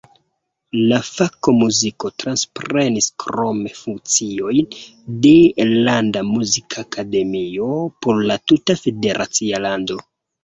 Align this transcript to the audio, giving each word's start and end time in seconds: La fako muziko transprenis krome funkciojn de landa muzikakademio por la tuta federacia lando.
La 0.91 0.97
fako 1.07 1.51
muziko 1.57 2.09
transprenis 2.21 3.09
krome 3.23 3.73
funkciojn 3.81 4.71
de 5.25 5.33
landa 5.89 6.23
muzikakademio 6.31 7.69
por 8.07 8.23
la 8.31 8.39
tuta 8.53 8.77
federacia 8.87 9.61
lando. 9.67 9.99